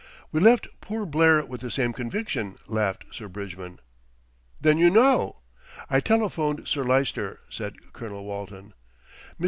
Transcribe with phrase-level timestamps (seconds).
[0.31, 3.79] "We left poor Blair with the same conviction," laughed Sir Bridgman.
[4.59, 5.41] "Then you know?"
[5.91, 8.73] "I telephoned Sir Lyster," said Colonel Walton.
[9.37, 9.39] "Mr.